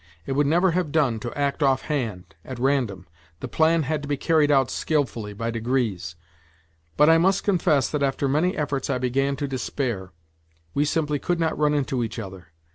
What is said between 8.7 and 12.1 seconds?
I began to despair: we simply could not run into